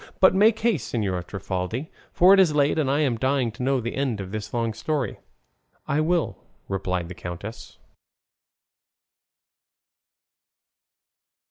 But 0.19 0.33
make 0.33 0.57
haste, 0.61 0.91
Señora 0.91 1.23
Trifaldi; 1.23 1.91
for 2.11 2.33
it 2.33 2.39
is 2.39 2.55
late, 2.55 2.79
and 2.79 2.89
I 2.89 3.01
am 3.01 3.17
dying 3.19 3.51
to 3.51 3.61
know 3.61 3.79
the 3.79 3.93
end 3.95 4.19
of 4.19 4.31
this 4.31 4.51
long 4.51 4.73
story." 4.73 5.19
"I 5.87 6.01
will," 6.01 6.39
replied 6.67 7.07
the 7.07 7.13
countess. 7.13 7.77